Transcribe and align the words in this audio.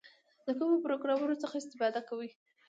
د 0.45 0.47
کومو 0.57 0.83
پروګرامونو 0.85 1.35
څخه 1.43 1.55
استفاده 1.59 2.01
کوئ؟ 2.09 2.29